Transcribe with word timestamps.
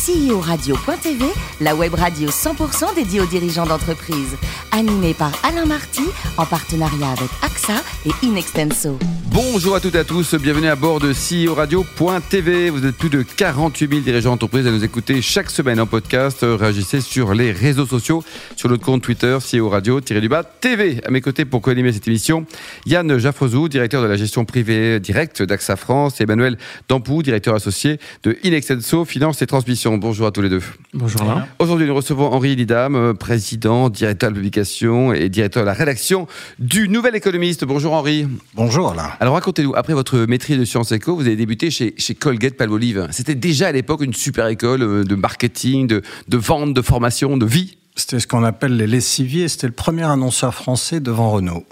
CEO-radio.tv, 0.00 1.26
la 1.60 1.74
web 1.74 1.92
radio 1.92 2.30
100% 2.30 2.94
dédiée 2.94 3.20
aux 3.20 3.26
dirigeants 3.26 3.66
d'entreprise. 3.66 4.34
Animée 4.72 5.12
par 5.12 5.32
Alain 5.44 5.66
Marty, 5.66 6.04
en 6.38 6.46
partenariat 6.46 7.10
avec 7.10 7.28
AXA 7.42 7.74
et 8.06 8.26
Inextenso. 8.26 8.98
Bonjour 9.32 9.74
à 9.76 9.80
toutes 9.80 9.94
et 9.94 9.98
à 9.98 10.04
tous, 10.04 10.34
bienvenue 10.34 10.68
à 10.68 10.74
bord 10.74 11.00
de 11.00 11.12
CEO 11.12 11.54
Radio.tv. 11.54 12.70
Vous 12.70 12.84
êtes 12.84 12.96
plus 12.96 13.10
de 13.10 13.22
48 13.22 13.88
000 13.90 14.00
dirigeants 14.02 14.30
d'entreprise 14.30 14.66
à 14.66 14.70
nous 14.70 14.82
écouter 14.82 15.22
chaque 15.22 15.50
semaine 15.50 15.78
en 15.80 15.86
podcast. 15.86 16.38
Réagissez 16.42 17.00
sur 17.00 17.34
les 17.34 17.52
réseaux 17.52 17.86
sociaux, 17.86 18.24
sur 18.56 18.68
notre 18.68 18.84
compte 18.84 19.02
Twitter, 19.02 19.38
CEO 19.38 19.68
Radio-du-bas 19.68 20.44
TV. 20.44 21.00
À 21.06 21.10
mes 21.10 21.20
côtés 21.20 21.44
pour 21.44 21.60
co-animer 21.60 21.92
cette 21.92 22.08
émission, 22.08 22.44
Yann 22.86 23.18
Jaffrezou, 23.18 23.68
directeur 23.68 24.02
de 24.02 24.08
la 24.08 24.16
gestion 24.16 24.44
privée 24.44 24.98
directe 24.98 25.42
d'AXA 25.42 25.76
France, 25.76 26.20
et 26.20 26.24
Emmanuel 26.24 26.58
Dampou, 26.88 27.22
directeur 27.22 27.54
associé 27.54 27.98
de 28.24 28.36
Inextenso 28.42 29.04
Finance 29.04 29.42
et 29.42 29.46
Transmission. 29.46 29.89
Bonjour 29.98 30.26
à 30.26 30.30
tous 30.30 30.42
les 30.42 30.48
deux. 30.48 30.62
Bonjour 30.94 31.22
Alain. 31.22 31.46
Aujourd'hui, 31.58 31.86
nous 31.86 31.94
recevons 31.94 32.32
Henri 32.32 32.56
Lidam, 32.56 33.14
président, 33.18 33.88
directeur 33.88 34.30
de 34.30 34.36
publication 34.36 35.12
et 35.12 35.28
directeur 35.28 35.62
de 35.62 35.66
la 35.66 35.72
rédaction 35.72 36.26
du 36.58 36.88
Nouvel 36.88 37.16
Économiste. 37.16 37.64
Bonjour 37.64 37.92
Henri. 37.94 38.26
Bonjour 38.54 38.90
Alain. 38.90 39.10
Alors 39.20 39.34
racontez-nous, 39.34 39.74
après 39.74 39.94
votre 39.94 40.18
maîtrise 40.26 40.58
de 40.58 40.64
sciences 40.64 40.92
éco, 40.92 41.14
vous 41.14 41.26
avez 41.26 41.36
débuté 41.36 41.70
chez, 41.70 41.94
chez 41.98 42.14
Colgate 42.14 42.54
Palmolive. 42.54 43.08
C'était 43.10 43.34
déjà 43.34 43.68
à 43.68 43.72
l'époque 43.72 44.02
une 44.02 44.14
super 44.14 44.46
école 44.46 44.82
euh, 44.82 45.04
de 45.04 45.14
marketing, 45.14 45.86
de, 45.86 46.02
de 46.28 46.36
vente, 46.36 46.74
de 46.74 46.82
formation, 46.82 47.36
de 47.36 47.46
vie? 47.46 47.76
C'était 47.96 48.20
ce 48.20 48.26
qu'on 48.26 48.44
appelle 48.44 48.76
les 48.76 48.86
lessiviers. 48.86 49.48
C'était 49.48 49.66
le 49.66 49.72
premier 49.72 50.04
annonceur 50.04 50.54
français 50.54 51.00
devant 51.00 51.30
Renault. 51.30 51.64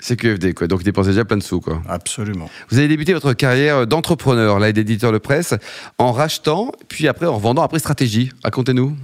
C'est 0.00 0.16
QFD, 0.16 0.54
quoi. 0.54 0.68
Donc, 0.68 0.80
il 0.80 0.84
dépensait 0.84 1.10
déjà 1.10 1.24
plein 1.24 1.36
de 1.38 1.42
sous, 1.42 1.60
quoi. 1.60 1.82
Absolument. 1.88 2.48
Vous 2.70 2.78
avez 2.78 2.86
débuté 2.86 3.12
votre 3.14 3.32
carrière 3.32 3.86
d'entrepreneur, 3.86 4.58
là, 4.60 4.68
et 4.68 4.72
d'éditeur 4.72 5.10
de 5.12 5.18
presse, 5.18 5.54
en 5.98 6.12
rachetant, 6.12 6.70
puis 6.88 7.08
après 7.08 7.26
en 7.26 7.34
revendant, 7.34 7.62
après 7.62 7.80
stratégie. 7.80 8.30
Racontez-nous. 8.44 8.96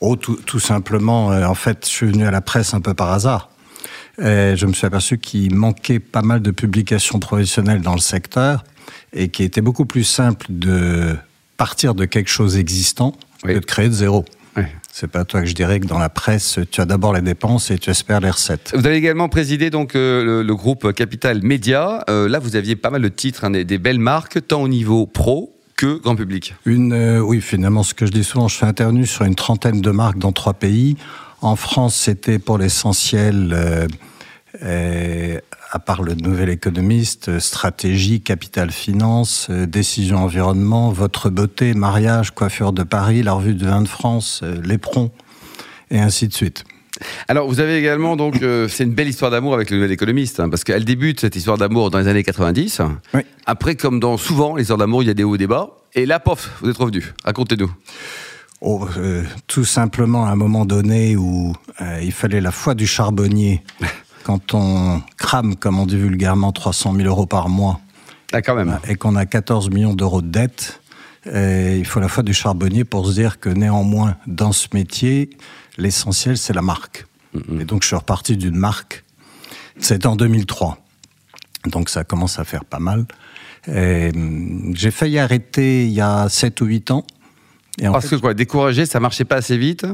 Oh, 0.00 0.16
tout, 0.16 0.36
tout 0.44 0.60
simplement, 0.60 1.32
euh, 1.32 1.46
en 1.46 1.54
fait, 1.54 1.86
je 1.86 1.90
suis 1.90 2.06
venu 2.06 2.26
à 2.26 2.30
la 2.30 2.42
presse 2.42 2.74
un 2.74 2.80
peu 2.82 2.92
par 2.92 3.10
hasard. 3.12 3.48
Et 4.18 4.54
je 4.56 4.66
me 4.66 4.72
suis 4.74 4.86
aperçu 4.86 5.18
qu'il 5.18 5.54
manquait 5.54 5.98
pas 5.98 6.22
mal 6.22 6.40
de 6.42 6.50
publications 6.50 7.18
professionnelles 7.18 7.80
dans 7.80 7.94
le 7.94 8.00
secteur 8.00 8.62
et 9.12 9.28
qu'il 9.28 9.44
était 9.46 9.60
beaucoup 9.62 9.86
plus 9.86 10.04
simple 10.04 10.46
de 10.50 11.16
partir 11.56 11.94
de 11.94 12.04
quelque 12.04 12.28
chose 12.30 12.56
existant 12.56 13.16
Oui. 13.44 13.54
que 13.54 13.58
de 13.60 13.64
créer 13.64 13.88
de 13.88 13.94
zéro. 13.94 14.24
Oui. 14.56 14.64
C'est 14.96 15.08
pas 15.08 15.24
toi 15.24 15.40
que 15.40 15.46
je 15.46 15.56
dirais 15.56 15.80
que 15.80 15.88
dans 15.88 15.98
la 15.98 16.08
presse, 16.08 16.60
tu 16.70 16.80
as 16.80 16.84
d'abord 16.84 17.12
les 17.12 17.20
dépenses 17.20 17.72
et 17.72 17.78
tu 17.78 17.90
espères 17.90 18.20
les 18.20 18.30
recettes. 18.30 18.70
Vous 18.76 18.86
avez 18.86 18.94
également 18.94 19.28
présidé 19.28 19.68
donc 19.68 19.96
euh, 19.96 20.24
le, 20.24 20.42
le 20.44 20.54
groupe 20.54 20.92
Capital 20.92 21.42
Média. 21.42 22.04
Euh, 22.08 22.28
là, 22.28 22.38
vous 22.38 22.54
aviez 22.54 22.76
pas 22.76 22.90
mal 22.90 23.02
de 23.02 23.08
titres, 23.08 23.42
hein, 23.42 23.50
des, 23.50 23.64
des 23.64 23.78
belles 23.78 23.98
marques, 23.98 24.46
tant 24.46 24.62
au 24.62 24.68
niveau 24.68 25.06
pro 25.06 25.52
que 25.76 26.00
grand 26.00 26.14
public. 26.14 26.54
Une, 26.64 26.92
euh, 26.92 27.18
oui, 27.18 27.40
finalement, 27.40 27.82
ce 27.82 27.92
que 27.92 28.06
je 28.06 28.12
dis 28.12 28.22
souvent, 28.22 28.46
je 28.46 28.54
suis 28.54 28.66
intervenu 28.66 29.04
sur 29.04 29.24
une 29.24 29.34
trentaine 29.34 29.80
de 29.80 29.90
marques 29.90 30.18
dans 30.18 30.30
trois 30.30 30.54
pays. 30.54 30.96
En 31.40 31.56
France, 31.56 31.96
c'était 31.96 32.38
pour 32.38 32.58
l'essentiel, 32.58 33.88
à 35.74 35.80
part 35.80 36.02
le 36.02 36.14
nouvel 36.14 36.50
économiste, 36.50 37.28
euh, 37.28 37.40
stratégie, 37.40 38.20
capital 38.20 38.70
finance, 38.70 39.48
euh, 39.50 39.66
décision 39.66 40.18
environnement, 40.18 40.92
votre 40.92 41.30
beauté, 41.30 41.74
mariage, 41.74 42.30
coiffure 42.30 42.72
de 42.72 42.84
Paris, 42.84 43.24
la 43.24 43.32
revue 43.32 43.54
de 43.54 43.66
vin 43.66 43.82
de 43.82 43.88
France, 43.88 44.40
euh, 44.44 44.60
l'éperon, 44.62 45.10
et 45.90 45.98
ainsi 45.98 46.28
de 46.28 46.32
suite. 46.32 46.64
Alors, 47.26 47.48
vous 47.48 47.58
avez 47.58 47.76
également 47.76 48.14
donc, 48.14 48.40
euh, 48.42 48.68
c'est 48.68 48.84
une 48.84 48.94
belle 48.94 49.08
histoire 49.08 49.32
d'amour 49.32 49.54
avec 49.54 49.70
le 49.70 49.78
Nouvel 49.78 49.90
Économiste, 49.90 50.38
hein, 50.38 50.48
parce 50.48 50.62
qu'elle 50.62 50.84
débute 50.84 51.18
cette 51.18 51.34
histoire 51.34 51.58
d'amour 51.58 51.90
dans 51.90 51.98
les 51.98 52.06
années 52.06 52.22
90. 52.22 52.80
Oui. 53.12 53.22
Après, 53.44 53.74
comme 53.74 53.98
dans 53.98 54.16
souvent 54.16 54.54
les 54.54 54.62
histoires 54.62 54.78
d'amour, 54.78 55.02
il 55.02 55.06
y 55.06 55.10
a 55.10 55.14
des 55.14 55.24
hauts 55.24 55.34
et 55.34 55.38
des 55.38 55.48
bas. 55.48 55.70
Et 55.94 56.06
là, 56.06 56.20
pof, 56.20 56.50
vous 56.60 56.70
êtes 56.70 56.76
revenu. 56.76 57.02
Racontez-nous. 57.24 57.72
Oh, 58.60 58.88
euh, 58.96 59.24
tout 59.46 59.64
simplement 59.64 60.24
à 60.24 60.30
un 60.30 60.36
moment 60.36 60.64
donné 60.64 61.16
où 61.16 61.54
euh, 61.82 62.00
il 62.02 62.12
fallait 62.12 62.40
la 62.40 62.50
foi 62.50 62.74
du 62.74 62.86
charbonnier. 62.86 63.62
Quand 64.24 64.54
on 64.54 65.00
crame, 65.16 65.54
comme 65.56 65.78
on 65.78 65.86
dit 65.86 65.96
vulgairement, 65.98 66.50
300 66.50 66.94
000 66.96 67.06
euros 67.08 67.26
par 67.26 67.48
mois 67.48 67.80
Ah, 68.32 68.42
quand 68.42 68.54
même. 68.56 68.78
et 68.88 68.94
qu'on 68.96 69.16
a 69.16 69.26
14 69.26 69.70
millions 69.70 69.94
d'euros 69.94 70.22
de 70.22 70.28
dettes, 70.28 70.80
il 71.26 71.84
faut 71.84 72.00
la 72.00 72.08
foi 72.08 72.22
du 72.22 72.34
charbonnier 72.34 72.84
pour 72.84 73.06
se 73.06 73.12
dire 73.12 73.38
que 73.38 73.48
néanmoins, 73.50 74.16
dans 74.26 74.52
ce 74.52 74.68
métier, 74.74 75.30
l'essentiel, 75.78 76.36
c'est 76.38 76.52
la 76.54 76.62
marque. 76.62 77.06
Et 77.60 77.64
donc, 77.64 77.82
je 77.82 77.88
suis 77.88 77.96
reparti 77.96 78.36
d'une 78.36 78.56
marque. 78.56 79.04
C'était 79.78 80.06
en 80.06 80.16
2003. 80.16 80.78
Donc, 81.66 81.88
ça 81.88 82.04
commence 82.04 82.38
à 82.38 82.44
faire 82.44 82.64
pas 82.64 82.78
mal. 82.78 83.06
Hum, 83.68 84.72
J'ai 84.74 84.90
failli 84.90 85.18
arrêter 85.18 85.86
il 85.86 85.92
y 85.92 86.00
a 86.00 86.28
7 86.28 86.60
ou 86.60 86.66
8 86.66 86.90
ans. 86.90 87.04
Et 87.80 87.84
Parce 87.88 88.06
fait, 88.06 88.16
que 88.16 88.20
quoi, 88.20 88.34
découragé, 88.34 88.86
ça 88.86 89.00
marchait 89.00 89.24
pas 89.24 89.36
assez 89.36 89.56
vite? 89.58 89.86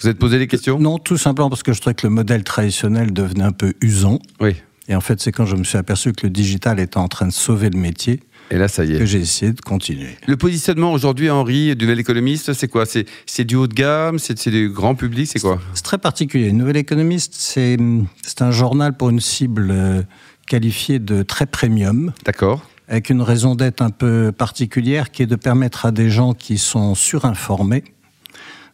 Vous 0.00 0.08
êtes 0.08 0.18
posé 0.18 0.38
des 0.38 0.46
questions 0.46 0.78
non, 0.78 0.98
tout 0.98 1.16
simplement 1.16 1.48
parce 1.48 1.62
que 1.62 1.72
je 1.72 1.80
trouvais 1.80 1.94
que 1.94 2.06
le 2.06 2.12
modèle 2.12 2.44
traditionnel 2.44 3.12
devenait 3.12 3.44
un 3.44 3.52
peu 3.52 3.72
usant. 3.80 4.18
Oui. 4.40 4.54
Et 4.88 4.94
en 4.94 5.00
fait, 5.00 5.20
c'est 5.20 5.32
quand 5.32 5.46
je 5.46 5.56
me 5.56 5.64
suis 5.64 5.78
aperçu 5.78 6.12
que 6.12 6.26
le 6.26 6.30
digital 6.30 6.78
était 6.78 6.98
en 6.98 7.08
train 7.08 7.26
de 7.26 7.32
sauver 7.32 7.70
le 7.70 7.78
métier 7.78 8.20
Et 8.52 8.56
là, 8.58 8.68
ça 8.68 8.84
y 8.84 8.88
que 8.96 9.02
est. 9.02 9.06
j'ai 9.06 9.18
essayé 9.18 9.52
de 9.52 9.60
continuer. 9.60 10.10
Le 10.28 10.36
positionnement 10.36 10.92
aujourd'hui, 10.92 11.28
Henri, 11.28 11.74
du 11.74 11.86
Nouvel 11.86 11.98
Économiste, 11.98 12.52
c'est 12.52 12.68
quoi? 12.68 12.84
C'est 12.86 13.44
du 13.44 13.56
haut 13.56 13.66
de 13.66 13.74
gamme? 13.74 14.18
C'est 14.20 14.38
c'est 14.38 14.52
du 14.52 14.68
grand 14.70 14.94
public? 14.94 15.28
C'est 15.32 15.40
quoi? 15.40 15.60
C'est 15.74 15.82
très 15.82 15.98
particulier. 15.98 16.52
Nouvel 16.52 16.76
économiste, 16.76 17.34
c'est 17.36 17.76
c'est 18.22 18.42
un 18.42 18.52
journal 18.52 18.96
pour 18.96 19.08
une 19.10 19.18
cible 19.20 19.70
euh, 19.72 20.02
qualifiée 20.46 21.00
de 21.00 21.24
très 21.24 21.46
premium, 21.46 22.12
D'accord. 22.24 22.68
avec 22.86 23.10
une 23.10 23.22
raison 23.22 23.56
d'être 23.56 23.82
un 23.82 23.90
peu 23.90 24.30
particulière 24.30 25.10
qui 25.10 25.22
est 25.24 25.26
de 25.26 25.34
permettre 25.34 25.84
à 25.86 25.90
des 25.90 26.10
gens 26.10 26.32
qui 26.32 26.58
sont 26.58 26.94
surinformés 26.94 27.82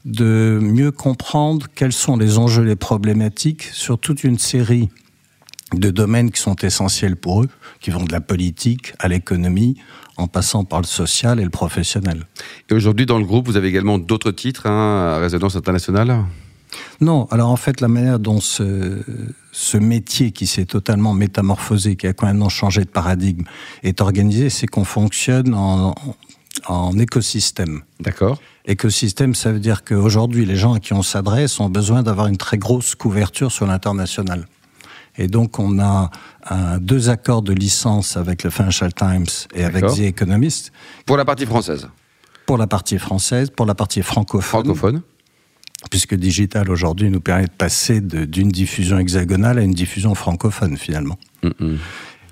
de 0.05 0.59
mieux 0.61 0.91
comprendre 0.91 1.67
quels 1.75 1.93
sont 1.93 2.17
les 2.17 2.39
enjeux, 2.39 2.63
les 2.63 2.77
problématiques 2.77 3.63
sur 3.73 3.99
toute 3.99 4.25
une 4.25 4.39
série 4.39 4.89
de 5.75 5.91
domaines 5.91 6.31
qui 6.31 6.41
sont 6.41 6.57
essentiels 6.57 7.17
pour 7.17 7.43
eux, 7.43 7.49
qui 7.81 7.91
vont 7.91 8.05
de 8.05 8.13
la 8.13 8.21
politique 8.21 8.93
à 8.99 9.09
l'économie, 9.09 9.77
en 10.17 10.27
passant 10.27 10.65
par 10.65 10.81
le 10.81 10.87
social 10.87 11.41
et 11.41 11.45
le 11.45 11.51
professionnel. 11.51 12.27
Et 12.69 12.75
aujourd'hui, 12.75 13.07
dans 13.07 13.19
le 13.19 13.25
groupe, 13.25 13.47
vous 13.47 13.57
avez 13.57 13.69
également 13.69 13.99
d'autres 13.99 14.31
titres 14.31 14.67
hein, 14.67 15.15
à 15.15 15.19
résonance 15.19 15.57
internationale? 15.57 16.25
Non, 17.01 17.27
alors 17.31 17.51
en 17.51 17.57
fait, 17.57 17.81
la 17.81 17.89
manière 17.89 18.19
dont 18.19 18.41
ce, 18.41 19.03
ce 19.53 19.77
métier 19.77 20.33
qui 20.33 20.47
s'est 20.47 20.65
totalement 20.65 21.15
métamorphosé, 21.15 21.97
qui 21.97 22.07
a 22.07 22.13
complètement 22.13 22.49
changé 22.49 22.83
de 22.83 22.91
paradigme, 22.91 23.45
est 23.83 24.01
organisé, 24.01 24.51
c'est 24.51 24.67
qu'on 24.67 24.85
fonctionne 24.85 25.55
en, 25.55 25.95
en 26.67 26.99
écosystème. 26.99 27.83
D'accord. 28.01 28.41
Écosystème, 28.67 29.35
ça 29.35 29.53
veut 29.53 29.59
dire 29.61 29.85
qu'aujourd'hui, 29.85 30.45
les 30.47 30.57
gens 30.57 30.75
à 30.75 30.81
qui 30.81 30.93
on 30.93 31.03
s'adresse 31.03 31.59
ont 31.61 31.69
besoin 31.69 32.03
d'avoir 32.03 32.27
une 32.29 32.37
très 32.37 32.59
grosse 32.59 32.95
couverture 32.95 33.51
sur 33.51 33.67
l'international. 33.67 34.47
Et 35.19 35.27
donc, 35.29 35.59
on 35.59 35.79
a 35.79 36.11
un- 36.49 36.79
deux 36.79 37.11
accords 37.11 37.43
de 37.43 37.53
licence 37.53 38.17
avec 38.17 38.45
le 38.45 38.51
Financial 38.51 38.93
Times 38.95 39.27
et 39.55 39.65
avec. 39.65 39.85
The 39.87 40.01
Economist 40.01 40.73
Pour 41.07 41.17
la 41.17 41.25
partie 41.25 41.45
française, 41.47 41.89
pour 42.47 42.57
la 42.57 42.67
partie 42.67 42.99
française, 42.99 43.51
pour 43.51 43.67
la 43.67 43.75
partie 43.75 44.03
francophone. 44.03 44.65
francophone. 44.65 45.03
puisque 45.91 46.15
digital 46.15 46.71
aujourd'hui 46.71 47.11
nous 47.11 47.21
permet 47.21 47.47
de 47.47 47.51
passer 47.51 48.01
d'une 48.01 48.51
diffusion 48.51 48.99
hexagonale 49.01 49.59
à 49.59 49.63
une 49.63 49.75
diffusion 49.75 50.15
francophone 50.15 50.77
finalement. 50.77 51.19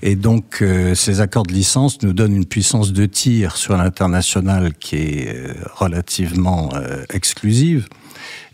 Et 0.03 0.17
donc 0.17 0.63
euh, 0.63 0.95
ces 0.95 1.21
accords 1.21 1.45
de 1.45 1.53
licence 1.53 2.03
nous 2.03 2.13
donnent 2.13 2.37
une 2.37 2.47
puissance 2.47 2.93
de 2.93 3.07
tir 3.07 3.57
sur 3.57 3.77
l'international 3.77 4.73
qui 4.75 4.97
est 4.97 5.35
euh, 5.35 5.53
relativement 5.75 6.71
euh, 6.75 7.05
exclusive 7.13 7.87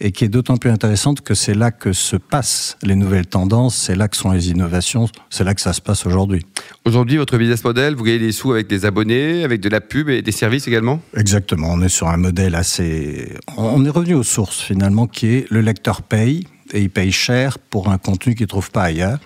et 0.01 0.13
qui 0.13 0.25
est 0.25 0.29
d'autant 0.29 0.57
plus 0.57 0.71
intéressante 0.71 1.21
que 1.21 1.35
c'est 1.35 1.55
là 1.55 1.71
que 1.71 1.93
se 1.93 2.17
passent 2.17 2.77
les 2.83 2.97
nouvelles 2.97 3.27
tendances, 3.27 3.77
c'est 3.77 3.95
là 3.95 4.09
que 4.09 4.17
sont 4.17 4.31
les 4.31 4.51
innovations, 4.51 5.09
c'est 5.31 5.45
là 5.45 5.55
que 5.55 5.61
ça 5.61 5.73
se 5.73 5.81
passe 5.81 6.07
aujourd'hui. 6.07 6.45
Aujourd'hui, 6.85 7.17
votre 7.17 7.39
business 7.39 7.65
model, 7.65 7.95
vous 7.95 8.05
gagnez 8.05 8.19
des 8.19 8.33
sous 8.33 8.53
avec 8.53 8.69
des 8.69 8.85
abonnés, 8.85 9.45
avec 9.45 9.61
de 9.61 9.69
la 9.69 9.81
pub 9.81 10.09
et 10.09 10.23
des 10.23 10.33
services 10.33 10.69
également? 10.69 11.01
Exactement, 11.17 11.69
on 11.73 11.83
est 11.83 11.89
sur 11.89 12.09
un 12.09 12.17
modèle 12.17 12.55
assez... 12.55 13.33
On 13.57 13.85
est 13.85 13.91
revenu 13.91 14.15
aux 14.15 14.23
sources 14.23 14.61
finalement, 14.61 15.07
qui 15.07 15.29
est 15.29 15.51
le 15.51 15.61
lecteur 15.61 16.03
paye, 16.03 16.47
et 16.73 16.83
il 16.83 16.91
paye 16.91 17.13
cher 17.13 17.59
pour 17.59 17.89
un 17.89 17.99
contenu 17.99 18.35
qu'il 18.35 18.45
ne 18.45 18.49
trouve 18.49 18.71
pas 18.71 18.83
ailleurs. 18.83 19.19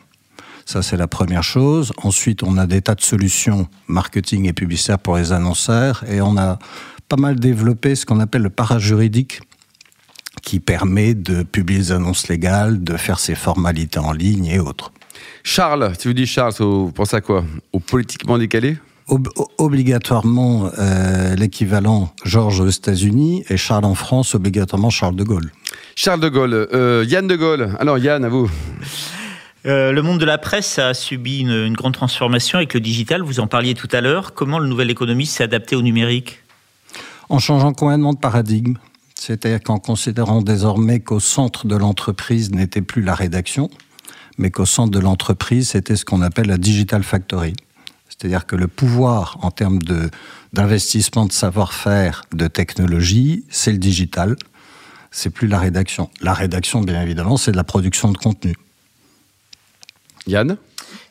Ça, 0.70 0.82
c'est 0.82 0.96
la 0.96 1.08
première 1.08 1.42
chose. 1.42 1.92
Ensuite, 2.00 2.44
on 2.44 2.56
a 2.56 2.64
des 2.64 2.80
tas 2.80 2.94
de 2.94 3.00
solutions 3.00 3.66
marketing 3.88 4.46
et 4.46 4.52
publicitaires 4.52 5.00
pour 5.00 5.16
les 5.16 5.32
annonceurs, 5.32 6.04
et 6.08 6.20
on 6.20 6.36
a 6.38 6.60
pas 7.08 7.16
mal 7.16 7.40
développé 7.40 7.96
ce 7.96 8.06
qu'on 8.06 8.20
appelle 8.20 8.42
le 8.42 8.50
parajuridique, 8.50 9.40
qui 10.42 10.60
permet 10.60 11.14
de 11.14 11.42
publier 11.42 11.80
des 11.80 11.90
annonces 11.90 12.28
légales, 12.28 12.84
de 12.84 12.96
faire 12.96 13.18
ses 13.18 13.34
formalités 13.34 13.98
en 13.98 14.12
ligne 14.12 14.46
et 14.46 14.60
autres. 14.60 14.92
Charles, 15.42 15.92
si 15.98 16.06
vous 16.06 16.14
dites 16.14 16.26
Charles, 16.28 16.54
vous 16.60 16.92
pensez 16.92 17.16
à 17.16 17.20
quoi? 17.20 17.44
Au 17.72 17.80
politiquement 17.80 18.38
décalé? 18.38 18.76
Ob- 19.08 19.32
obligatoirement 19.58 20.70
euh, 20.78 21.34
l'équivalent 21.34 22.14
Georges 22.24 22.60
aux 22.60 22.68
États-Unis 22.68 23.42
et 23.48 23.56
Charles 23.56 23.86
en 23.86 23.96
France, 23.96 24.36
obligatoirement 24.36 24.90
Charles 24.90 25.16
de 25.16 25.24
Gaulle. 25.24 25.50
Charles 25.96 26.20
de 26.20 26.28
Gaulle, 26.28 26.68
euh, 26.72 27.04
Yann 27.08 27.26
de 27.26 27.34
Gaulle. 27.34 27.74
Alors 27.80 27.98
Yann, 27.98 28.24
à 28.24 28.28
vous. 28.28 28.48
Euh, 29.66 29.92
le 29.92 30.02
monde 30.02 30.18
de 30.18 30.24
la 30.24 30.38
presse 30.38 30.78
a 30.78 30.94
subi 30.94 31.40
une, 31.40 31.74
grande 31.74 31.92
transformation 31.92 32.58
avec 32.58 32.72
le 32.72 32.80
digital. 32.80 33.22
Vous 33.22 33.40
en 33.40 33.46
parliez 33.46 33.74
tout 33.74 33.88
à 33.92 34.00
l'heure. 34.00 34.32
Comment 34.32 34.58
le 34.58 34.68
nouvel 34.68 34.90
économiste 34.90 35.36
s'est 35.36 35.44
adapté 35.44 35.76
au 35.76 35.82
numérique? 35.82 36.42
En 37.28 37.38
changeant 37.38 37.72
complètement 37.72 38.14
de 38.14 38.18
paradigme, 38.18 38.74
c'est-à-dire 39.14 39.62
qu'en 39.62 39.78
considérant 39.78 40.42
désormais 40.42 41.00
qu'au 41.00 41.20
centre 41.20 41.66
de 41.66 41.76
l'entreprise 41.76 42.50
n'était 42.50 42.80
plus 42.80 43.02
la 43.02 43.14
rédaction, 43.14 43.70
mais 44.38 44.50
qu'au 44.50 44.64
centre 44.64 44.90
de 44.90 44.98
l'entreprise, 44.98 45.70
c'était 45.70 45.96
ce 45.96 46.04
qu'on 46.04 46.22
appelle 46.22 46.46
la 46.46 46.58
digital 46.58 47.02
factory. 47.02 47.52
C'est-à-dire 48.08 48.46
que 48.46 48.56
le 48.56 48.66
pouvoir 48.66 49.38
en 49.42 49.50
termes 49.50 49.78
d'investissement 50.52 51.26
de, 51.26 51.32
savoir-faire, 51.32 52.22
de 52.34 52.48
technologie, 52.48 53.44
c'est 53.50 53.72
le 53.72 53.78
digital. 53.78 54.36
C'est 55.10 55.30
plus 55.30 55.48
la 55.48 55.58
rédaction. 55.58 56.10
La 56.20 56.32
rédaction, 56.32 56.80
bien 56.80 57.00
évidemment, 57.02 57.36
c'est 57.36 57.52
de 57.52 57.56
la 57.56 57.64
production 57.64 58.10
de 58.10 58.18
contenu. 58.18 58.54
Yann 60.26 60.56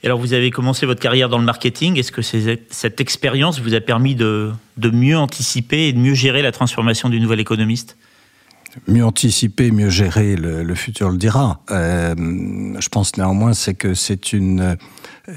alors, 0.04 0.20
vous 0.20 0.34
avez 0.34 0.50
commencé 0.50 0.86
votre 0.86 1.02
carrière 1.02 1.30
dans 1.30 1.38
le 1.38 1.44
marketing. 1.44 1.98
Est-ce 1.98 2.12
que 2.12 2.22
cette 2.22 3.02
expérience 3.02 3.60
vous 3.60 3.74
a 3.74 3.82
permis 3.82 4.16
de, 4.16 4.52
de, 4.78 4.90
mieux 4.90 5.18
anticiper 5.18 5.88
et 5.88 5.94
de 5.94 6.00
mieux 6.00 6.14
gérer 6.14 6.42
la 6.42 6.52
transformation 6.52 7.10
du 7.10 7.20
nouvel 7.20 7.40
économiste? 7.40 7.98
Mieux 8.88 9.04
anticiper, 9.04 9.72
mieux 9.72 9.90
gérer, 9.90 10.36
le, 10.36 10.76
futur 10.76 11.10
le 11.10 11.18
dira. 11.18 11.62
Euh, 11.72 12.16
je 12.80 12.90
pense 12.90 13.18
néanmoins 13.18 13.54
c'est 13.54 13.74
que 13.74 13.94
c'est 13.94 14.32
une, 14.32 14.78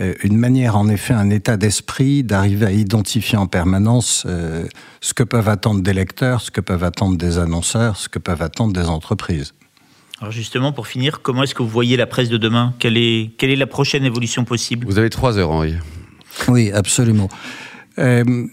euh, 0.00 0.14
une 0.22 0.36
manière, 0.36 0.76
en 0.76 0.88
effet, 0.88 1.14
un 1.14 1.30
état 1.30 1.56
d'esprit 1.56 2.22
d'arriver 2.22 2.66
à 2.66 2.72
identifier 2.72 3.38
en 3.38 3.46
permanence 3.46 4.24
euh, 4.26 4.66
ce 5.00 5.14
que 5.14 5.22
peuvent 5.22 5.48
attendre 5.48 5.82
des 5.82 5.94
lecteurs, 5.94 6.40
ce 6.40 6.50
que 6.50 6.60
peuvent 6.60 6.84
attendre 6.84 7.16
des 7.16 7.38
annonceurs, 7.38 7.96
ce 7.96 8.08
que 8.08 8.18
peuvent 8.18 8.42
attendre 8.42 8.72
des 8.72 8.86
entreprises. 8.86 9.54
Alors 10.22 10.30
justement, 10.30 10.70
pour 10.70 10.86
finir, 10.86 11.20
comment 11.20 11.42
est-ce 11.42 11.52
que 11.52 11.64
vous 11.64 11.68
voyez 11.68 11.96
la 11.96 12.06
presse 12.06 12.28
de 12.28 12.36
demain? 12.36 12.74
Quelle 12.78 12.96
est, 12.96 13.32
quelle 13.38 13.50
est 13.50 13.56
la 13.56 13.66
prochaine 13.66 14.04
évolution 14.04 14.44
possible? 14.44 14.86
Vous 14.86 14.98
avez 14.98 15.10
trois 15.10 15.36
heures, 15.36 15.50
Henri. 15.50 15.74
Oui, 16.46 16.70
absolument. 16.70 17.28
Euh, 17.98 18.46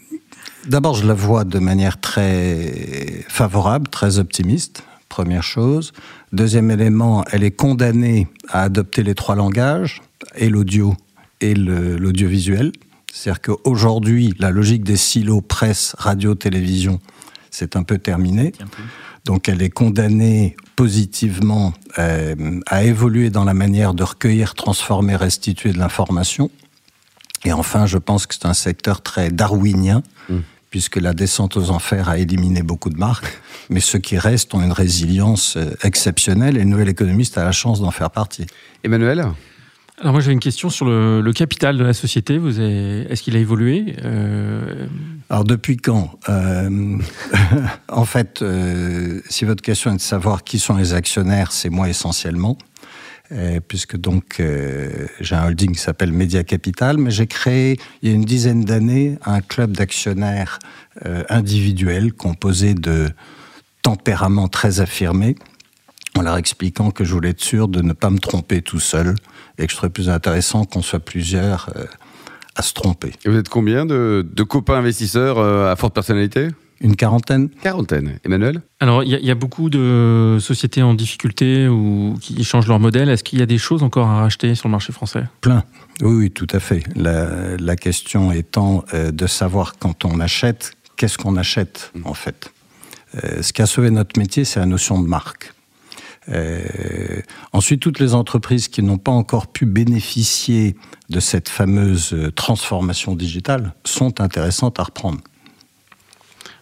d'abord, 0.65 0.95
je 0.95 1.05
la 1.05 1.13
vois 1.13 1.43
de 1.43 1.59
manière 1.59 2.01
très 2.01 3.23
favorable, 3.27 3.87
très 3.87 4.17
optimiste, 4.17 4.83
première 5.09 5.43
chose. 5.43 5.93
Deuxième 6.33 6.71
élément, 6.71 7.23
elle 7.31 7.43
est 7.43 7.51
condamnée 7.51 8.27
à 8.47 8.63
adopter 8.63 9.03
les 9.03 9.13
trois 9.13 9.35
langages, 9.35 10.01
et 10.35 10.49
l'audio 10.49 10.95
et 11.39 11.53
l'audiovisuel. 11.53 12.71
C'est-à-dire 13.13 13.41
qu'aujourd'hui, 13.41 14.33
la 14.39 14.49
logique 14.49 14.83
des 14.83 14.97
silos 14.97 15.41
presse, 15.41 15.95
radio, 15.99 16.33
télévision, 16.33 16.99
c'est 17.51 17.75
un 17.75 17.83
peu 17.83 17.99
terminé. 17.99 18.53
Donc 19.29 19.47
elle 19.47 19.61
est 19.61 19.69
condamnée 19.69 20.55
positivement 20.75 21.71
euh, 21.99 22.59
à 22.65 22.83
évoluer 22.83 23.29
dans 23.29 23.43
la 23.43 23.53
manière 23.53 23.93
de 23.93 24.01
recueillir, 24.01 24.55
transformer, 24.55 25.15
restituer 25.15 25.71
de 25.71 25.77
l'information. 25.77 26.49
Et 27.45 27.53
enfin, 27.53 27.85
je 27.85 27.99
pense 27.99 28.25
que 28.25 28.33
c'est 28.33 28.47
un 28.47 28.55
secteur 28.55 29.03
très 29.03 29.29
darwinien, 29.29 30.01
mm. 30.29 30.39
puisque 30.71 30.95
la 30.95 31.13
descente 31.13 31.57
aux 31.57 31.69
enfers 31.69 32.09
a 32.09 32.17
éliminé 32.17 32.63
beaucoup 32.63 32.89
de 32.89 32.97
marques, 32.97 33.31
mais 33.69 33.81
ceux 33.81 33.99
qui 33.99 34.17
restent 34.17 34.55
ont 34.55 34.63
une 34.63 34.71
résilience 34.71 35.57
euh, 35.57 35.75
exceptionnelle 35.83 36.57
et 36.57 36.61
le 36.61 36.65
nouvel 36.65 36.89
économiste 36.89 37.37
a 37.37 37.43
la 37.43 37.51
chance 37.51 37.81
d'en 37.81 37.91
faire 37.91 38.09
partie. 38.09 38.47
Emmanuel? 38.83 39.27
Alors 40.01 40.13
moi 40.13 40.21
j'ai 40.21 40.31
une 40.31 40.39
question 40.39 40.69
sur 40.69 40.85
le, 40.85 41.31
capital 41.33 41.77
de 41.77 41.83
la 41.83 41.93
société. 41.93 42.35
Est-ce 42.35 43.21
qu'il 43.21 43.35
a 43.35 43.39
évolué 43.39 43.95
euh, 44.03 44.87
Alors 45.29 45.43
depuis 45.43 45.75
quand 45.75 46.17
euh, 46.29 46.97
En 47.89 48.05
fait, 48.05 48.41
euh, 48.41 49.21
si 49.29 49.43
votre 49.43 49.61
question 49.61 49.91
est 49.91 49.97
de 49.97 50.01
savoir 50.01 50.43
qui 50.45 50.57
sont 50.57 50.77
les 50.77 50.93
actionnaires, 50.93 51.51
c'est 51.51 51.69
moi 51.69 51.89
essentiellement, 51.89 52.57
puisque 53.67 53.97
donc 53.97 54.41
j'ai 55.19 55.35
un 55.35 55.47
holding 55.47 55.73
qui 55.73 55.81
s'appelle 55.81 56.13
Media 56.13 56.43
Capital, 56.43 56.97
mais 56.97 57.11
j'ai 57.11 57.27
créé 57.27 57.77
il 58.01 58.09
y 58.09 58.11
a 58.11 58.15
une 58.15 58.25
dizaine 58.25 58.63
d'années 58.63 59.17
un 59.25 59.41
club 59.41 59.75
d'actionnaires 59.75 60.59
individuels 61.29 62.13
composé 62.13 62.73
de 62.73 63.09
tempéraments 63.83 64.47
très 64.47 64.79
affirmés 64.79 65.35
en 66.19 66.21
leur 66.21 66.35
expliquant 66.35 66.91
que 66.91 67.05
je 67.05 67.13
voulais 67.13 67.29
être 67.29 67.41
sûr 67.41 67.69
de 67.69 67.81
ne 67.81 67.93
pas 67.93 68.09
me 68.09 68.19
tromper 68.19 68.61
tout 68.61 68.81
seul 68.81 69.15
et 69.57 69.65
que 69.65 69.71
je 69.71 69.77
serais 69.77 69.89
plus 69.89 70.09
intéressant 70.09 70.65
qu'on 70.65 70.81
soit 70.81 70.99
plusieurs 70.99 71.69
euh, 71.77 71.85
à 72.55 72.61
se 72.61 72.73
tromper. 72.73 73.13
Et 73.23 73.29
vous 73.29 73.37
êtes 73.37 73.47
combien 73.47 73.85
de, 73.85 74.25
copains 74.47 74.75
investisseurs 74.75 75.37
euh, 75.37 75.71
à 75.71 75.77
forte 75.77 75.93
personnalité? 75.93 76.49
Une 76.81 76.97
quarantaine. 76.97 77.49
Quarantaine. 77.61 78.19
Emmanuel? 78.25 78.61
Alors, 78.81 79.03
il 79.03 79.09
y, 79.11 79.31
a 79.31 79.35
beaucoup 79.35 79.69
de 79.69 80.37
sociétés 80.39 80.81
en 80.81 80.93
difficulté 80.93 81.67
ou 81.67 82.15
qui 82.21 82.41
changent 82.45 82.67
leur 82.67 82.79
modèle. 82.79 83.09
Est-ce 83.09 83.23
qu'il 83.23 83.39
y 83.39 83.41
a 83.41 83.45
des 83.45 83.57
choses 83.57 83.83
encore 83.83 84.07
à 84.07 84.21
racheter 84.21 84.55
sur 84.55 84.69
le 84.69 84.71
marché 84.71 84.93
français? 84.93 85.23
Plein. 85.41 85.63
Oui, 86.01 86.15
oui, 86.15 86.31
tout 86.31 86.47
à 86.51 86.59
fait. 86.59 86.83
La, 86.95 87.75
question 87.75 88.31
étant 88.31 88.85
euh, 88.93 89.11
de 89.11 89.27
savoir 89.27 89.73
quand 89.77 90.05
on 90.05 90.21
achète, 90.21 90.73
qu'est-ce 90.95 91.17
qu'on 91.17 91.35
achète 91.35 91.91
en 92.03 92.13
fait. 92.13 92.53
ce 93.13 93.51
qui 93.51 93.61
a 93.61 93.65
sauvé 93.65 93.89
notre 93.89 94.17
métier, 94.17 94.45
c'est 94.45 94.61
la 94.61 94.65
notion 94.65 95.01
de 95.01 95.07
marque. 95.07 95.53
Euh, 96.27 97.21
ensuite, 97.53 97.81
toutes 97.81 97.99
les 97.99 98.13
entreprises 98.13 98.67
qui 98.67 98.83
n'ont 98.83 98.97
pas 98.97 99.11
encore 99.11 99.47
pu 99.47 99.65
bénéficier 99.65 100.75
de 101.09 101.19
cette 101.19 101.49
fameuse 101.49 102.15
transformation 102.35 103.15
digitale 103.15 103.73
sont 103.83 104.21
intéressantes 104.21 104.79
à 104.79 104.83
reprendre. 104.83 105.19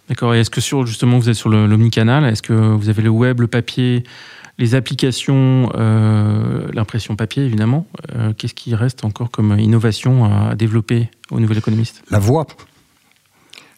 D'accord. 0.10 0.36
Et 0.36 0.40
est-ce 0.40 0.50
que 0.50 0.62
sur 0.62 0.86
justement 0.86 1.18
vous 1.18 1.30
êtes 1.30 1.36
sur 1.36 1.50
l'omnicanal 1.50 2.24
Est-ce 2.26 2.42
que 2.42 2.54
vous 2.54 2.88
avez 2.90 3.02
le 3.02 3.10
web, 3.10 3.42
le 3.42 3.48
papier, 3.48 4.04
les 4.58 4.74
applications, 4.74 5.70
euh, 5.76 6.68
l'impression 6.74 7.18
papier 7.18 7.44
évidemment 7.44 7.88
euh, 8.16 8.32
Qu'est-ce 8.34 8.54
qui 8.54 8.74
reste 8.74 9.04
encore 9.04 9.32
comme 9.32 9.60
innovation 9.60 10.24
à, 10.24 10.56
développer 10.56 11.10
au 11.30 11.42
Nouvel 11.42 11.58
Économiste 11.58 12.04
La 12.10 12.20
voix. 12.20 12.48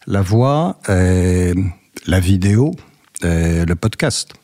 La 0.06 0.22
voix, 0.22 0.80
la 0.88 2.20
vidéo, 2.20 2.76
le 3.22 3.74
podcast. 3.74 4.39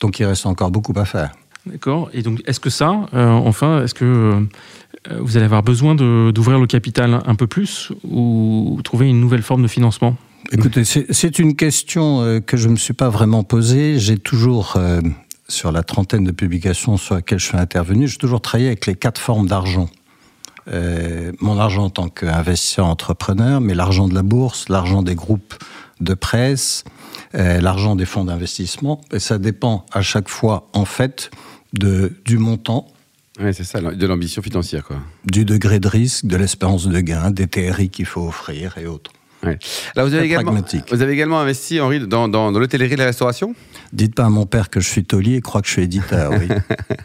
Donc 0.00 0.18
il 0.18 0.24
reste 0.24 0.46
encore 0.46 0.70
beaucoup 0.70 0.94
à 0.96 1.04
faire. 1.04 1.32
D'accord. 1.66 2.08
Et 2.14 2.22
donc, 2.22 2.40
est-ce 2.46 2.60
que 2.60 2.70
ça, 2.70 3.06
euh, 3.14 3.28
enfin, 3.28 3.84
est-ce 3.84 3.94
que 3.94 4.04
euh, 4.04 5.18
vous 5.20 5.36
allez 5.36 5.44
avoir 5.44 5.62
besoin 5.62 5.94
d'ouvrir 5.94 6.58
le 6.58 6.66
capital 6.66 7.20
un 7.26 7.34
peu 7.34 7.46
plus 7.46 7.92
ou 8.04 8.80
trouver 8.82 9.08
une 9.08 9.20
nouvelle 9.20 9.42
forme 9.42 9.62
de 9.62 9.68
financement? 9.68 10.16
Écoutez, 10.52 10.84
c'est 10.84 11.38
une 11.38 11.54
question 11.54 12.22
euh, 12.22 12.40
que 12.40 12.56
je 12.56 12.66
ne 12.68 12.72
me 12.72 12.76
suis 12.76 12.94
pas 12.94 13.10
vraiment 13.10 13.44
posée. 13.44 13.98
J'ai 13.98 14.16
toujours, 14.16 14.78
sur 15.48 15.70
la 15.70 15.82
trentaine 15.82 16.24
de 16.24 16.32
publications 16.32 16.96
sur 16.96 17.16
lesquelles 17.16 17.38
je 17.38 17.46
suis 17.46 17.58
intervenu, 17.58 18.08
j'ai 18.08 18.16
toujours 18.16 18.40
travaillé 18.40 18.68
avec 18.68 18.86
les 18.86 18.94
quatre 18.94 19.20
formes 19.20 19.46
d'argent. 19.46 19.90
mon 20.66 21.58
argent 21.58 21.84
en 21.84 21.90
tant 21.90 22.08
qu'investisseur 22.08 22.86
entrepreneur, 22.86 23.60
mais 23.60 23.74
l'argent 23.74 24.08
de 24.08 24.14
la 24.14 24.22
bourse, 24.22 24.70
l'argent 24.70 25.02
des 25.02 25.14
groupes 25.14 25.54
de 26.00 26.14
presse, 26.14 26.84
l'argent 27.32 27.96
des 27.96 28.06
fonds 28.06 28.24
d'investissement. 28.24 29.00
Et 29.12 29.18
ça 29.18 29.38
dépend 29.38 29.86
à 29.92 30.02
chaque 30.02 30.28
fois, 30.28 30.68
en 30.72 30.84
fait, 30.84 31.30
de, 31.72 32.12
du 32.24 32.38
montant. 32.38 32.86
Oui, 33.40 33.54
c'est 33.54 33.64
ça, 33.64 33.80
de 33.80 34.06
l'ambition 34.06 34.42
financière. 34.42 34.84
Quoi. 34.84 34.96
Du 35.24 35.44
degré 35.44 35.80
de 35.80 35.88
risque, 35.88 36.26
de 36.26 36.36
l'espérance 36.36 36.86
de 36.86 37.00
gain, 37.00 37.30
des 37.30 37.46
TRI 37.46 37.88
qu'il 37.88 38.06
faut 38.06 38.26
offrir 38.26 38.76
et 38.78 38.86
autres. 38.86 39.12
Ouais. 39.42 39.58
Alors 39.96 40.06
vous 40.06 40.14
avez, 40.14 40.26
également, 40.26 40.52
vous 40.90 41.02
avez 41.02 41.12
également 41.12 41.40
investi, 41.40 41.80
Henri, 41.80 42.06
dans, 42.06 42.28
dans, 42.28 42.50
l'hôtellerie 42.50 42.92
et 42.92 42.96
la 42.96 43.06
restauration? 43.06 43.54
Dites 43.92 44.14
pas 44.14 44.26
à 44.26 44.28
mon 44.28 44.44
père 44.44 44.68
que 44.68 44.80
je 44.80 44.88
suis 44.88 45.04
taulier 45.04 45.36
et 45.36 45.40
crois 45.40 45.62
que 45.62 45.68
je 45.68 45.72
suis 45.72 45.82
éditeur, 45.82 46.32
oui. 46.32 46.48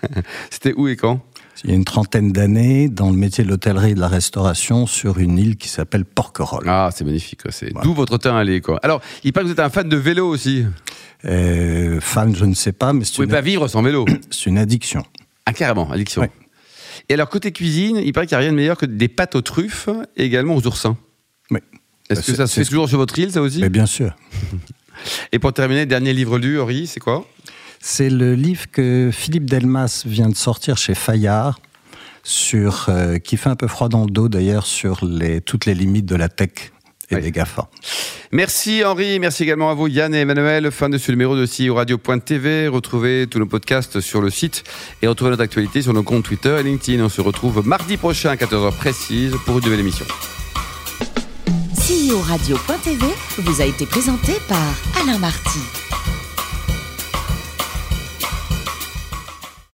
C'était 0.50 0.73
où 0.73 0.89
et 0.89 0.97
quand? 0.97 1.21
Il 1.63 1.69
y 1.69 1.74
a 1.74 1.75
une 1.75 1.85
trentaine 1.85 2.31
d'années 2.31 2.89
dans 2.89 3.09
le 3.09 3.15
métier 3.15 3.43
de 3.43 3.50
l'hôtellerie 3.50 3.91
et 3.91 3.95
de 3.95 4.00
la 4.00 4.07
restauration 4.07 4.85
sur 4.88 5.19
une 5.19 5.38
île 5.38 5.55
qui 5.55 5.69
s'appelle 5.69 6.05
Porquerolles. 6.05 6.67
Ah, 6.67 6.89
c'est 6.93 7.05
magnifique. 7.05 7.41
C'est 7.50 7.71
d'où 7.83 7.93
votre 7.93 8.17
terrain 8.17 8.39
allé, 8.39 8.62
quoi. 8.62 8.79
Alors, 8.83 9.01
il 9.24 9.31
paraît 9.31 9.45
que 9.45 9.47
vous 9.47 9.53
êtes 9.53 9.59
un 9.59 9.69
fan 9.69 9.88
de 9.88 9.97
vélo 9.97 10.27
aussi. 10.27 10.65
Euh, 11.25 12.00
fan, 12.01 12.35
je 12.35 12.45
ne 12.45 12.53
sais 12.53 12.71
pas, 12.71 12.93
mais 12.93 13.05
c'est 13.05 13.12
Vous 13.12 13.24
pouvez 13.24 13.27
pas 13.35 13.41
vivre 13.41 13.67
sans 13.67 13.81
vélo. 13.81 14.05
c'est 14.29 14.47
une 14.47 14.57
addiction. 14.57 15.03
Ah, 15.45 15.53
carrément, 15.53 15.89
addiction. 15.91 16.27
Et 17.07 17.13
alors, 17.13 17.29
côté 17.29 17.51
cuisine, 17.51 17.97
il 17.97 18.13
paraît 18.13 18.27
qu'il 18.27 18.38
n'y 18.38 18.43
a 18.43 18.45
rien 18.45 18.51
de 18.51 18.57
meilleur 18.57 18.77
que 18.77 18.85
des 18.85 19.07
pâtes 19.07 19.35
aux 19.35 19.41
truffes 19.41 19.89
et 20.17 20.25
également 20.25 20.55
aux 20.55 20.67
oursins. 20.67 20.97
Oui. 21.51 21.59
Est-ce 22.09 22.31
que 22.31 22.35
ça 22.35 22.47
se 22.47 22.59
fait 22.59 22.65
toujours 22.65 22.89
sur 22.89 22.97
votre 22.97 23.17
île, 23.17 23.31
ça 23.31 23.41
aussi? 23.41 23.62
Mais 23.62 23.69
Bien 23.69 23.85
sûr. 23.85 24.15
et 25.31 25.39
pour 25.39 25.53
terminer, 25.53 25.85
dernier 25.85 26.13
livre 26.13 26.38
lu, 26.38 26.59
Henri, 26.59 26.88
c'est 26.88 27.00
quoi? 27.00 27.25
C'est 27.87 28.09
le 28.09 28.33
livre 28.33 28.65
que 28.71 29.11
Philippe 29.13 29.47
Delmas 29.47 30.05
vient 30.07 30.27
de 30.27 30.35
sortir 30.35 30.75
chez 30.75 30.95
Fayard, 30.95 31.59
sur, 32.23 32.87
euh, 32.89 33.19
qui 33.19 33.37
fait 33.37 33.49
un 33.49 33.55
peu 33.55 33.67
froid 33.67 33.89
dans 33.89 34.05
le 34.05 34.09
dos 34.09 34.27
d'ailleurs, 34.27 34.65
sur 34.65 35.05
les, 35.05 35.39
toutes 35.39 35.67
les 35.67 35.75
limites 35.75 36.07
de 36.07 36.15
la 36.15 36.27
tech 36.27 36.71
et 37.11 37.17
des 37.17 37.31
GAFA. 37.31 37.69
Merci 38.31 38.83
Henri, 38.83 39.19
merci 39.19 39.43
également 39.43 39.69
à 39.69 39.75
vous 39.75 39.87
Yann 39.87 40.15
et 40.15 40.21
Emmanuel. 40.21 40.71
Fin 40.71 40.89
de 40.89 40.97
ce 40.97 41.11
numéro 41.11 41.35
de 41.35 41.45
CEO 41.45 41.75
Radio.tv. 41.75 42.69
Retrouvez 42.69 43.27
tous 43.29 43.37
nos 43.37 43.45
podcasts 43.45 44.01
sur 44.01 44.19
le 44.19 44.31
site 44.31 44.63
et 45.03 45.07
retrouvez 45.07 45.29
notre 45.29 45.43
actualité 45.43 45.83
sur 45.83 45.93
nos 45.93 46.01
comptes 46.01 46.25
Twitter 46.25 46.57
et 46.59 46.63
LinkedIn. 46.63 47.03
On 47.03 47.09
se 47.09 47.21
retrouve 47.21 47.65
mardi 47.67 47.97
prochain 47.97 48.31
à 48.31 48.35
14h 48.35 48.75
précise 48.75 49.35
pour 49.45 49.59
une 49.59 49.65
nouvelle 49.65 49.81
émission. 49.81 50.05
CEO 51.75 52.19
Radio.tv 52.19 53.05
vous 53.37 53.61
a 53.61 53.65
été 53.65 53.85
présenté 53.85 54.33
par 54.49 54.73
Alain 54.99 55.19
Marty. 55.19 55.84